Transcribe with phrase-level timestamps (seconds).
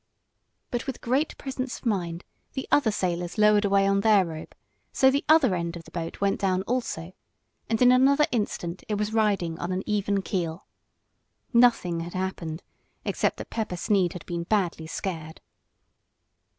[0.71, 4.55] But with great presence of mind the other sailors lowered away on their rope,
[4.91, 7.13] so that the other end of the boat went down also,
[7.69, 10.65] and in another instant it was riding on an even keel.
[11.53, 12.63] Nothing had happened
[13.05, 15.39] except that Pepper Sneed had been badly scared.